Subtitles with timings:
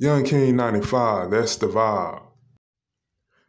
[0.00, 2.22] Young King 95, that's the vibe.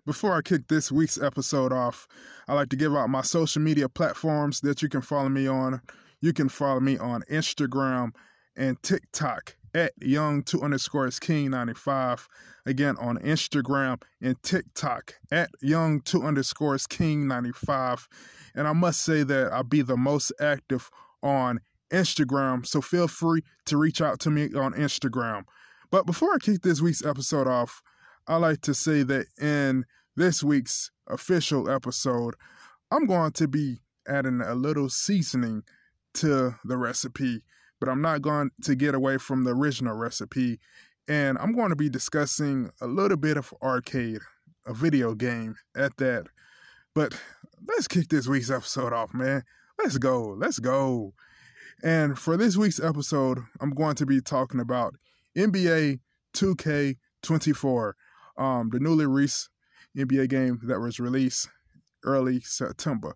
[0.03, 2.07] Before I kick this week's episode off,
[2.47, 5.79] I like to give out my social media platforms that you can follow me on.
[6.21, 8.15] You can follow me on Instagram
[8.55, 12.27] and TikTok at young two underscores king 95
[12.65, 18.07] again on instagram and tiktok at young two underscores king 95
[18.55, 20.89] and i must say that i'll be the most active
[21.21, 21.59] on
[21.93, 25.43] instagram so feel free to reach out to me on instagram
[25.91, 27.81] but before i kick this week's episode off
[28.27, 32.35] i like to say that in this week's official episode
[32.91, 35.63] i'm going to be adding a little seasoning
[36.13, 37.41] to the recipe
[37.79, 40.59] but I'm not going to get away from the original recipe.
[41.07, 44.19] And I'm going to be discussing a little bit of arcade,
[44.65, 46.27] a video game at that.
[46.93, 47.19] But
[47.67, 49.43] let's kick this week's episode off, man.
[49.79, 50.35] Let's go.
[50.37, 51.13] Let's go.
[51.83, 54.95] And for this week's episode, I'm going to be talking about
[55.37, 55.99] NBA
[56.35, 57.93] 2K24,
[58.37, 59.49] um, the newly released
[59.97, 61.49] NBA game that was released
[62.03, 63.15] early September.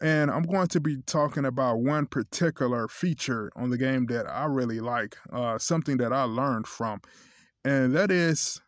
[0.00, 4.44] And I'm going to be talking about one particular feature on the game that I
[4.44, 7.00] really like, uh, something that I learned from,
[7.64, 8.60] and that is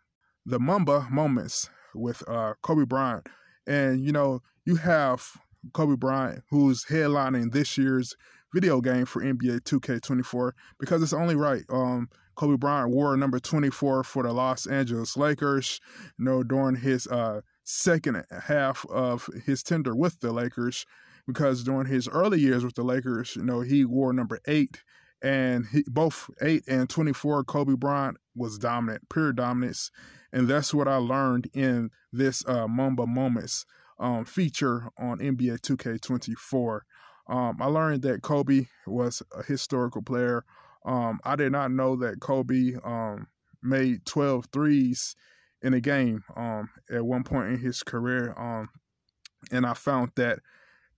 [0.47, 3.29] the Mamba moments with uh, Kobe Bryant.
[3.67, 5.27] And you know, you have
[5.75, 8.17] Kobe Bryant who's headlining this year's
[8.53, 11.65] video game for NBA 2K24 because it's only right.
[11.69, 15.81] Um, Kobe Bryant wore number 24 for the Los Angeles Lakers.
[16.19, 20.87] You know, during his uh, second half of his tender with the Lakers
[21.27, 24.83] because during his early years with the Lakers, you know, he wore number eight,
[25.23, 29.91] and he, both eight and 24, Kobe Bryant was dominant, pure dominance.
[30.33, 33.67] And that's what I learned in this uh, Mamba Moments
[33.99, 36.81] um, feature on NBA 2K24.
[37.29, 40.45] Um, I learned that Kobe was a historical player.
[40.84, 43.27] Um, I did not know that Kobe um,
[43.62, 45.15] made 12 threes
[45.62, 48.34] in a game um, at one point in his career.
[48.39, 48.71] Um,
[49.53, 50.39] and I found that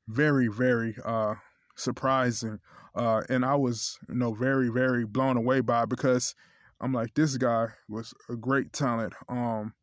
[0.06, 1.35] very, very uh,
[1.77, 2.61] surprising.
[2.95, 6.35] Uh, and I was, you know, very, very blown away by because
[6.80, 9.14] I'm like, this guy was a great talent.
[9.29, 9.74] Um,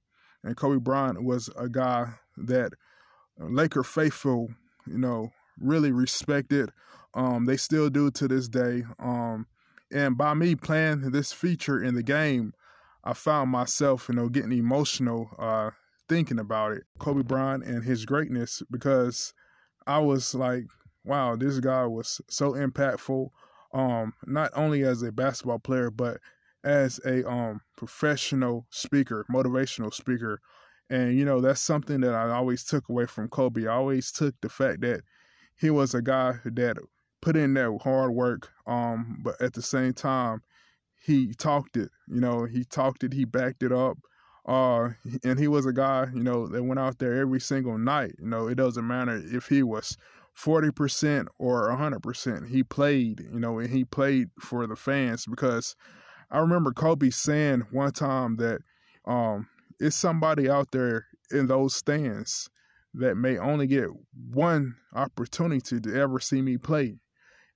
[0.44, 2.74] and Kobe Bryant was a guy that
[3.38, 4.50] Laker faithful,
[4.86, 6.72] you know, really respected.
[7.14, 8.84] Um, they still do to this day.
[9.00, 9.48] Um,
[9.92, 12.54] and by me playing this feature in the game,
[13.04, 15.72] I found myself, you know, getting emotional uh,
[16.10, 16.84] thinking about it.
[17.00, 19.34] Kobe Bryant and his greatness because
[19.86, 20.66] I was like,
[21.06, 23.30] wow, this guy was so impactful.
[23.74, 26.18] Um, not only as a basketball player, but
[26.64, 30.42] as a um professional speaker, motivational speaker.
[30.90, 33.68] And you know, that's something that I always took away from Kobe.
[33.68, 35.02] I always took the fact that
[35.60, 36.78] he was a guy that
[37.22, 40.42] put in that hard work, um, but at the same time,
[41.04, 41.90] he talked it.
[42.08, 43.98] You know, he talked it, he backed it up.
[44.46, 44.92] Uh,
[45.26, 48.14] and he was a guy, you know, that went out there every single night.
[48.20, 49.98] You know, it doesn't matter if he was
[50.42, 52.48] 40% or 100%.
[52.48, 55.76] He played, you know, and he played for the fans because
[56.32, 58.60] I remember Kobe saying one time that
[59.06, 59.48] um,
[59.80, 62.50] it's somebody out there in those stands
[63.00, 63.90] that may only get
[64.32, 67.00] one opportunity to ever see me play.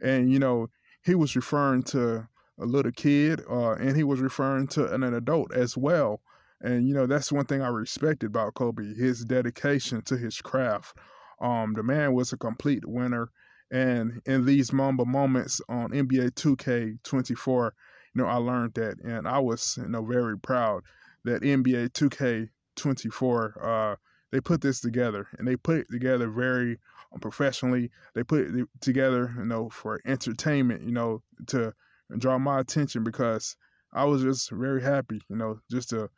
[0.02, 0.68] And, you know,
[1.04, 2.28] he was referring to
[2.60, 6.22] a little kid uh, and he was referring to an, an adult as well
[6.64, 10.96] and you know, that's one thing I respected about Kobe, his dedication to his craft.
[11.40, 13.32] Um, the man was a complete winner.
[13.72, 17.72] And in these Mamba moments on NBA 2K24,
[18.14, 20.84] you know, I learned that, and I was, you know, very proud
[21.24, 23.96] that NBA 2K24, uh,
[24.32, 26.80] they put this together, and they put it together very
[27.20, 27.92] professionally.
[28.16, 31.74] They put it together, you know, for entertainment, you know, to
[32.18, 33.56] draw my attention because
[33.94, 36.10] I was just very happy, you know, just to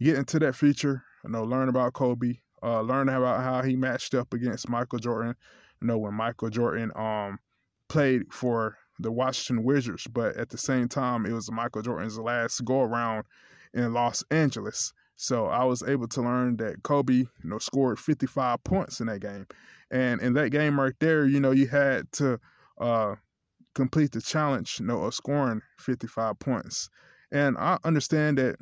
[0.00, 4.14] get into that feature, you know, learn about Kobe, uh, learn about how he matched
[4.14, 5.34] up against Michael Jordan.
[5.80, 7.38] You know, when Michael Jordan um
[7.88, 12.64] played for the Washington Wizards, but at the same time, it was Michael Jordan's last
[12.64, 13.24] go around
[13.74, 14.92] in Los Angeles.
[15.16, 19.20] So I was able to learn that Kobe, you know, scored 55 points in that
[19.20, 19.46] game.
[19.90, 22.38] And in that game right there, you know, you had to
[22.78, 23.14] uh,
[23.74, 26.90] complete the challenge, you know, of scoring 55 points.
[27.32, 28.56] And I understand that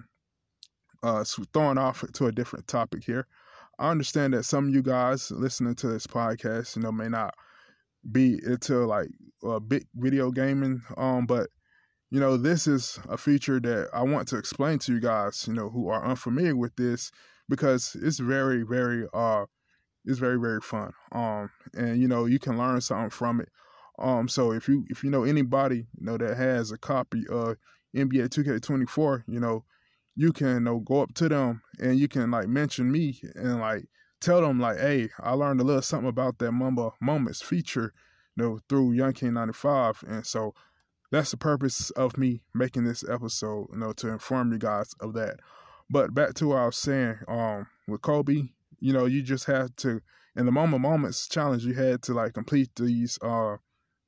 [1.03, 3.27] uh, throwing off to a different topic here.
[3.79, 7.35] I understand that some of you guys listening to this podcast, you know, may not
[8.11, 9.09] be into like
[9.47, 11.49] uh, big video gaming, um, but
[12.15, 15.53] you know, this is a feature that I want to explain to you guys, you
[15.53, 17.11] know, who are unfamiliar with this
[17.49, 19.47] because it's very, very, uh,
[20.05, 20.93] it's very, very fun.
[21.11, 23.49] Um, and you know, you can learn something from it.
[23.99, 27.57] Um, so if you if you know anybody, you know, that has a copy of
[27.97, 29.65] NBA 2K24, you know,
[30.15, 33.59] you can you know, go up to them and you can like mention me and
[33.59, 33.87] like
[34.21, 37.93] tell them like, hey, I learned a little something about that Mamba Moments feature,
[38.37, 40.05] you know, through Young King 95.
[40.07, 40.55] And so
[41.11, 45.15] that's the purpose of me making this episode, you know, to inform you guys of
[45.15, 45.37] that.
[45.91, 48.49] But back to what I was saying, um, with Kobe,
[48.81, 50.01] you know, you just had to
[50.37, 53.57] in the Mamba Moments challenge, you had to like complete these uh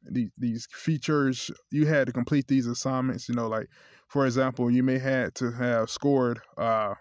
[0.03, 1.51] these these features.
[1.71, 3.69] You had to complete these assignments, you know, like
[4.09, 6.95] for example, you may had to have scored uh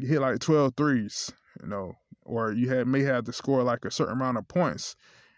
[0.00, 1.32] hit like 12 threes,
[1.62, 1.92] you know,
[2.22, 4.96] or you had may have to score like a certain amount of points.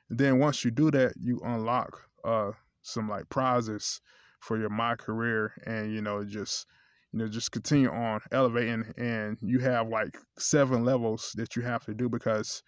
[0.08, 2.52] Then once you do that, you unlock uh
[2.82, 4.00] some like prizes
[4.40, 6.66] for your my career and you know just
[7.12, 11.84] you know just continue on elevating and you have like seven levels that you have
[11.84, 12.62] to do because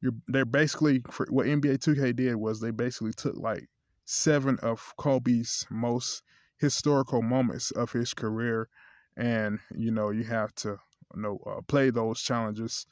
[0.00, 3.68] you're they're basically what NBA 2K did was they basically took like
[4.06, 6.22] seven of Kobe's most
[6.58, 8.68] historical moments of his career
[9.16, 10.78] and you know you have to
[11.14, 12.86] you know uh, play those challenges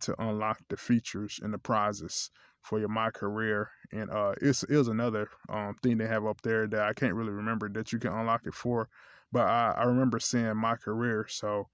[0.00, 2.30] to unlock the features and the prizes
[2.62, 6.66] for your my career and uh it's is another um thing they have up there
[6.66, 8.88] that I can't really remember that you can unlock it for
[9.32, 11.68] but I, I remember seeing my career so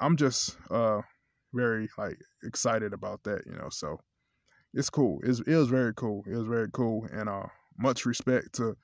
[0.00, 1.00] I'm just uh
[1.54, 3.98] very like excited about that you know so
[4.74, 5.20] it's cool.
[5.24, 6.22] It's, it was very cool.
[6.26, 7.46] It was very cool and uh
[7.78, 8.76] much respect to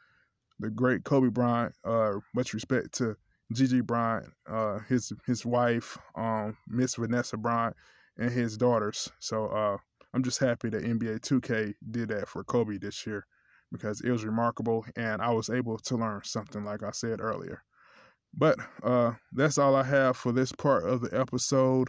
[0.61, 3.17] the great Kobe Bryant uh much respect to
[3.53, 7.77] Gigi Bryant uh his his wife um Miss Vanessa Bryant
[8.19, 9.11] and his daughters.
[9.21, 9.77] So uh
[10.15, 13.27] I'm just happy that NBA 2K did that for Kobe this year
[13.73, 17.65] because it was remarkable and I was able to learn something like I said earlier.
[18.33, 21.89] But uh that's all I have for this part of the episode.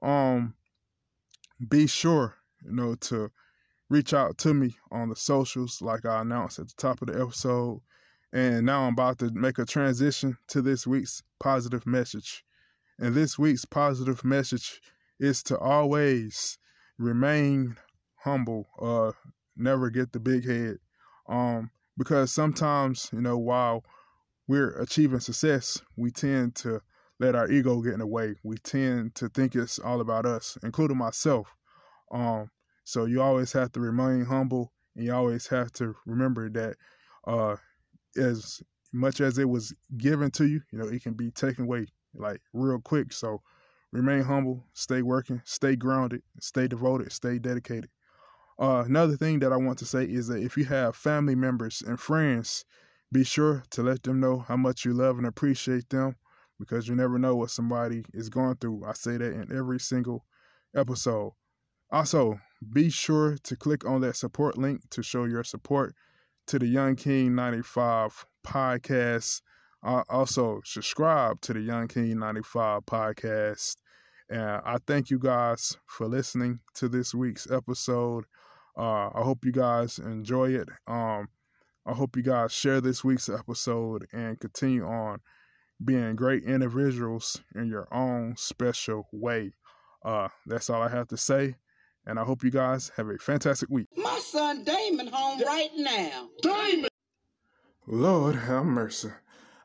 [0.00, 0.54] Um
[1.68, 3.30] be sure, you know, to
[3.90, 7.20] reach out to me on the socials like I announced at the top of the
[7.20, 7.80] episode.
[8.32, 12.44] And now I'm about to make a transition to this week's positive message.
[13.00, 14.80] And this week's positive message
[15.18, 16.58] is to always
[16.98, 17.76] remain
[18.16, 19.12] humble, uh,
[19.56, 20.78] never get the big head.
[21.28, 23.84] Um, because sometimes, you know, while
[24.48, 26.80] we're achieving success, we tend to
[27.18, 28.34] let our ego get in the way.
[28.42, 31.48] We tend to think it's all about us, including myself.
[32.12, 32.50] Um,
[32.84, 36.76] so you always have to remain humble and you always have to remember that
[37.26, 37.56] uh,
[38.16, 41.86] as much as it was given to you, you know, it can be taken away
[42.14, 43.12] like real quick.
[43.12, 43.42] So
[43.92, 47.90] remain humble, stay working, stay grounded, stay devoted, stay dedicated.
[48.58, 51.82] Uh, another thing that I want to say is that if you have family members
[51.86, 52.64] and friends,
[53.12, 56.16] be sure to let them know how much you love and appreciate them
[56.58, 58.84] because you never know what somebody is going through.
[58.84, 60.24] I say that in every single
[60.74, 61.32] episode.
[61.90, 62.40] Also,
[62.72, 65.94] be sure to click on that support link to show your support
[66.46, 69.42] to the Young King 95 podcast.
[69.86, 73.76] Uh, also, subscribe to the Young King 95 podcast
[74.28, 78.24] and I thank you guys for listening to this week's episode.
[78.76, 80.68] Uh, I hope you guys enjoy it.
[80.88, 81.28] Um,
[81.86, 85.20] I hope you guys share this week's episode and continue on
[85.84, 89.52] being great individuals in your own special way.
[90.04, 91.54] Uh, that's all I have to say.
[92.06, 93.88] And I hope you guys have a fantastic week.
[93.96, 96.28] My son Damon home right now.
[96.42, 96.88] Damon!
[97.86, 99.10] Lord have mercy.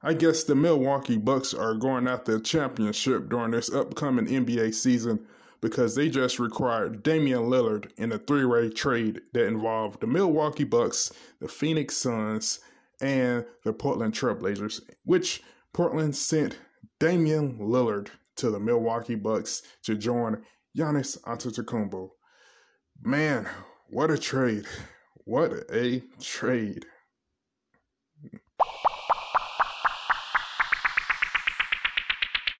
[0.04, 5.28] I guess the Milwaukee Bucks are going after a championship during this upcoming NBA season
[5.62, 11.12] because they just required Damian Lillard in a three-way trade that involved the Milwaukee Bucks,
[11.40, 12.60] the Phoenix Suns,
[13.00, 16.58] and the Portland Trailblazers, which Portland sent
[17.00, 20.42] Damian Lillard to the Milwaukee Bucks to join
[20.76, 22.10] Giannis Antetokounmpo.
[23.04, 23.48] Man,
[23.90, 24.66] what a trade.
[25.26, 26.88] What a trade.